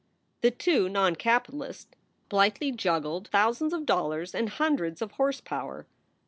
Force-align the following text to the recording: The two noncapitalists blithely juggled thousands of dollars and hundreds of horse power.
The 0.41 0.49
two 0.49 0.87
noncapitalists 0.89 1.85
blithely 2.27 2.71
juggled 2.71 3.27
thousands 3.27 3.71
of 3.71 3.85
dollars 3.85 4.33
and 4.33 4.49
hundreds 4.49 4.99
of 4.99 5.11
horse 5.11 5.41
power. 5.41 5.85